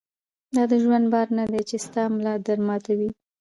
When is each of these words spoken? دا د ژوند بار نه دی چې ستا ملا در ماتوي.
دا 0.55 0.63
د 0.71 0.73
ژوند 0.83 1.05
بار 1.13 1.27
نه 1.37 1.45
دی 1.51 1.61
چې 1.69 1.75
ستا 1.85 2.03
ملا 2.15 2.33
در 2.45 2.59
ماتوي. 2.67 3.09